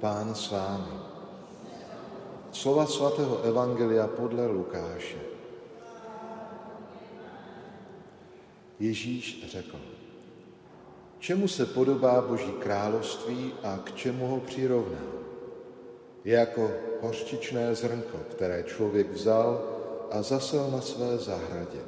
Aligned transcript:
Pán 0.00 0.34
s 0.34 0.50
vámi. 0.50 0.92
Slova 2.52 2.86
svatého 2.86 3.42
Evangelia 3.42 4.06
podle 4.06 4.46
Lukáše. 4.46 5.16
Ježíš 8.80 9.48
řekl, 9.48 9.80
čemu 11.18 11.48
se 11.48 11.66
podobá 11.66 12.20
Boží 12.20 12.52
království 12.52 13.52
a 13.62 13.78
k 13.84 13.94
čemu 13.94 14.26
ho 14.26 14.40
přirovná? 14.40 15.00
Je 16.24 16.34
jako 16.34 16.70
hořčičné 17.00 17.74
zrnko, 17.74 18.18
které 18.30 18.62
člověk 18.62 19.12
vzal 19.12 19.64
a 20.10 20.22
zasel 20.22 20.70
na 20.70 20.80
své 20.80 21.18
zahradě. 21.18 21.80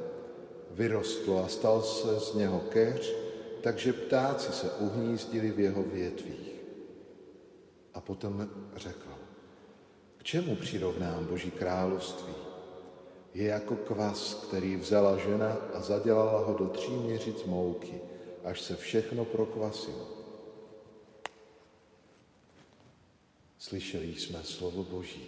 Vyrostlo 0.71 1.45
a 1.45 1.47
stal 1.47 1.81
se 1.81 2.19
z 2.19 2.33
něho 2.33 2.59
keř, 2.59 3.13
takže 3.61 3.93
ptáci 3.93 4.53
se 4.53 4.71
uhnízdili 4.71 5.51
v 5.51 5.59
jeho 5.59 5.83
větvích. 5.83 6.48
Potom 8.09 8.49
řekl, 8.75 9.09
k 10.17 10.23
čemu 10.23 10.55
přirovnám 10.55 11.25
Boží 11.25 11.51
království? 11.51 12.33
Je 13.33 13.47
jako 13.47 13.75
kvas, 13.75 14.33
který 14.33 14.75
vzala 14.75 15.17
žena 15.17 15.57
a 15.73 15.81
zadělala 15.81 16.45
ho 16.45 16.53
do 16.53 16.67
tří 16.67 16.91
měřic 16.91 17.43
mouky, 17.43 18.01
až 18.43 18.61
se 18.61 18.75
všechno 18.75 19.25
prokvasilo. 19.25 20.07
Slyšeli 23.59 24.15
jsme 24.15 24.43
slovo 24.43 24.83
Boží. 24.83 25.23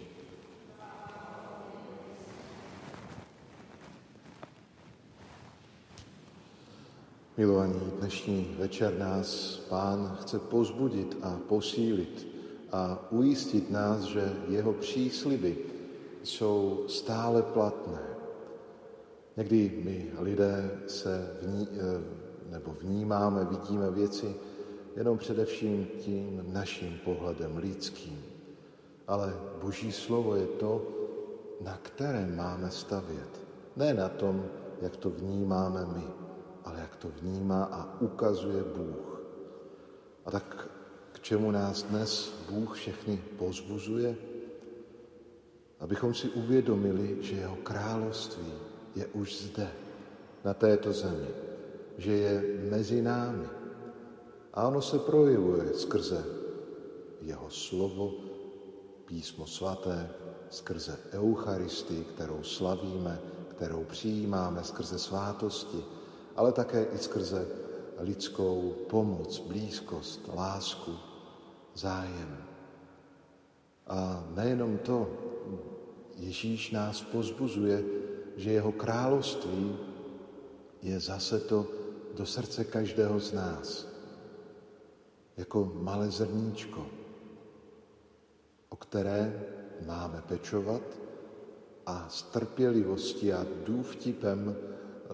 Milovaní, 7.36 7.92
dnešní 7.98 8.56
večer 8.58 8.98
nás 8.98 9.56
Pán 9.68 10.18
chce 10.20 10.38
pozbudit 10.38 11.16
a 11.22 11.38
posílit 11.48 12.31
a 12.72 12.98
ujistit 13.10 13.70
nás, 13.70 14.00
že 14.02 14.32
jeho 14.48 14.72
přísliby 14.72 15.56
jsou 16.22 16.84
stále 16.88 17.42
platné. 17.42 18.02
Někdy 19.36 19.82
my 19.84 20.10
lidé 20.18 20.80
se 20.86 21.36
vní, 21.42 21.68
eh, 21.72 22.02
nebo 22.50 22.76
vnímáme, 22.80 23.44
vidíme 23.44 23.90
věci 23.90 24.34
jenom 24.96 25.18
především 25.18 25.86
tím 25.98 26.44
naším 26.52 26.98
pohledem 27.04 27.56
lidským. 27.56 28.24
Ale 29.08 29.34
Boží 29.62 29.92
slovo 29.92 30.36
je 30.36 30.46
to, 30.46 30.86
na 31.60 31.78
kterém 31.82 32.36
máme 32.36 32.70
stavět. 32.70 33.40
Ne 33.76 33.94
na 33.94 34.08
tom, 34.08 34.44
jak 34.80 34.96
to 34.96 35.10
vnímáme 35.10 35.86
my, 35.86 36.04
ale 36.64 36.80
jak 36.80 36.96
to 36.96 37.08
vnímá 37.20 37.64
a 37.64 38.00
ukazuje 38.00 38.64
Bůh. 38.64 39.22
A 40.24 40.30
tak 40.30 40.71
čemu 41.22 41.50
nás 41.50 41.82
dnes 41.82 42.34
Bůh 42.50 42.74
všechny 42.74 43.22
pozbuzuje? 43.38 44.16
Abychom 45.80 46.14
si 46.14 46.28
uvědomili, 46.28 47.16
že 47.20 47.36
jeho 47.36 47.56
království 47.56 48.52
je 48.94 49.06
už 49.06 49.42
zde, 49.42 49.70
na 50.44 50.54
této 50.54 50.92
zemi, 50.92 51.28
že 51.98 52.12
je 52.12 52.42
mezi 52.70 53.02
námi. 53.02 53.46
A 54.54 54.68
ono 54.68 54.82
se 54.82 54.98
projevuje 54.98 55.74
skrze 55.74 56.24
jeho 57.20 57.50
slovo, 57.50 58.12
písmo 59.06 59.46
svaté, 59.46 60.10
skrze 60.50 60.98
Eucharistii, 61.12 62.04
kterou 62.04 62.42
slavíme, 62.42 63.20
kterou 63.48 63.84
přijímáme 63.84 64.64
skrze 64.64 64.98
svátosti, 64.98 65.84
ale 66.36 66.52
také 66.52 66.84
i 66.84 66.98
skrze 66.98 67.46
lidskou 67.98 68.74
pomoc, 68.90 69.38
blízkost, 69.38 70.30
lásku, 70.34 71.11
zájem. 71.74 72.36
A 73.86 74.24
nejenom 74.34 74.78
to, 74.78 75.08
Ježíš 76.16 76.70
nás 76.70 77.02
pozbuzuje, 77.02 77.84
že 78.36 78.52
jeho 78.52 78.72
království 78.72 79.76
je 80.82 81.00
zase 81.00 81.40
to 81.40 81.66
do 82.16 82.26
srdce 82.26 82.64
každého 82.64 83.20
z 83.20 83.32
nás. 83.32 83.88
Jako 85.36 85.72
malé 85.74 86.10
zrníčko, 86.10 86.86
o 88.68 88.76
které 88.76 89.42
máme 89.86 90.22
pečovat 90.28 90.82
a 91.86 92.08
s 92.08 92.22
trpělivostí 92.22 93.32
a 93.32 93.46
důvtipem 93.66 94.56
eh, 94.56 95.08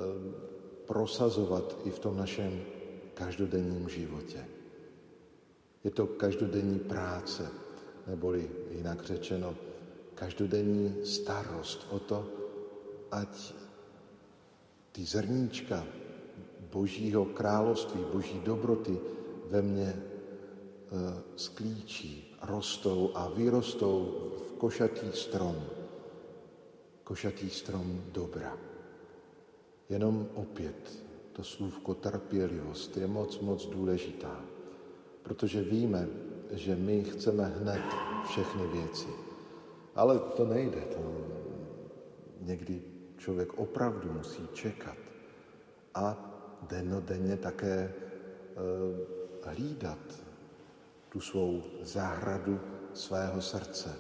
prosazovat 0.87 1.77
i 1.85 1.91
v 1.91 1.99
tom 1.99 2.17
našem 2.17 2.61
každodenním 3.15 3.89
životě. 3.89 4.58
Je 5.89 5.95
to 5.95 6.07
každodenní 6.07 6.79
práce, 6.79 7.49
neboli 8.07 8.51
jinak 8.71 9.05
řečeno, 9.05 9.55
každodenní 10.15 10.95
starost 11.05 11.87
o 11.91 11.99
to, 11.99 12.27
ať 13.11 13.55
ty 14.93 15.05
zrníčka 15.05 15.87
Božího 16.73 17.25
království, 17.25 18.05
Boží 18.13 18.41
dobroty 18.45 19.01
ve 19.49 19.63
mně 19.63 19.89
e, 19.89 20.03
sklíčí, 21.37 22.37
rostou 22.43 23.11
a 23.15 23.29
vyrostou 23.29 24.29
v 24.49 24.53
košatý 24.53 25.09
strom. 25.13 25.57
Košatý 27.05 27.51
strom 27.51 28.05
dobra. 28.13 28.59
Jenom 29.89 30.29
opět 30.35 31.03
to 31.33 31.45
slůvko 31.45 31.95
trpělivost 31.95 32.97
je 32.97 33.07
moc, 33.07 33.41
moc 33.41 33.67
důležitá, 33.67 34.58
protože 35.29 35.63
víme, 35.63 36.09
že 36.51 36.77
my 36.77 37.05
chceme 37.05 37.45
hned 37.45 37.85
všechny 38.25 38.67
věci. 38.67 39.09
Ale 39.95 40.19
to 40.19 40.47
nejde, 40.47 40.81
to 40.81 41.01
někdy 42.41 42.83
člověk 43.17 43.55
opravdu 43.55 44.13
musí 44.13 44.49
čekat 44.53 44.97
a 45.95 46.17
dennodenně 46.69 47.37
také 47.37 47.77
e, 47.77 47.93
hlídat 49.45 50.01
tu 51.09 51.21
svou 51.21 51.63
zahradu 51.83 52.61
svého 52.93 53.43
srdce. 53.43 53.97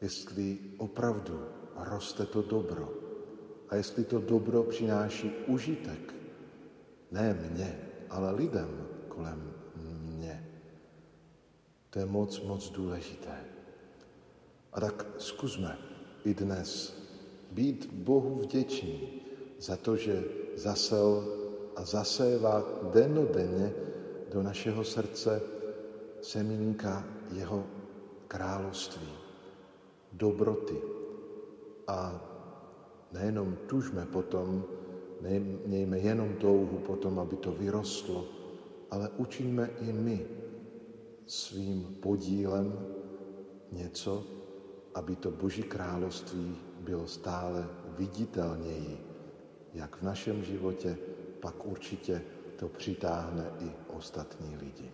Jestli 0.00 0.58
opravdu 0.78 1.40
roste 1.76 2.26
to 2.26 2.42
dobro, 2.42 2.94
a 3.68 3.76
jestli 3.76 4.04
to 4.04 4.18
dobro 4.18 4.62
přináší 4.62 5.30
užitek, 5.46 6.14
ne 7.10 7.50
mně, 7.50 7.80
ale 8.10 8.32
lidem 8.32 8.86
kolem. 9.08 9.55
To 11.96 12.00
je 12.00 12.06
moc, 12.06 12.42
moc 12.44 12.70
důležité. 12.70 13.32
A 14.72 14.80
tak 14.80 15.06
zkusme 15.18 15.78
i 16.24 16.34
dnes 16.34 16.92
být 17.50 17.88
Bohu 17.92 18.34
vděční 18.34 19.22
za 19.58 19.76
to, 19.76 19.96
že 19.96 20.24
zasel 20.56 21.24
a 21.76 21.84
zasévá 21.84 22.64
dennodenně 22.92 23.72
do 24.32 24.42
našeho 24.42 24.84
srdce 24.84 25.40
semínka 26.20 27.04
jeho 27.32 27.64
království, 28.28 29.08
dobroty 30.12 30.76
a 31.88 32.20
nejenom 33.12 33.56
tužme 33.66 34.06
potom, 34.06 34.64
nejme 35.66 35.98
jenom 35.98 36.34
touhu 36.36 36.78
potom, 36.84 37.18
aby 37.18 37.36
to 37.36 37.52
vyrostlo, 37.52 38.24
ale 38.90 39.08
učíme 39.16 39.70
i 39.80 39.92
my 39.92 40.45
svým 41.26 41.96
podílem 42.00 42.86
něco, 43.72 44.24
aby 44.94 45.16
to 45.16 45.30
Boží 45.30 45.62
království 45.62 46.56
bylo 46.80 47.06
stále 47.06 47.68
viditelněji, 47.98 49.00
jak 49.74 49.96
v 49.96 50.02
našem 50.02 50.44
životě, 50.44 50.98
pak 51.40 51.66
určitě 51.66 52.22
to 52.56 52.68
přitáhne 52.68 53.50
i 53.60 53.70
ostatní 53.96 54.56
lidi. 54.56 54.92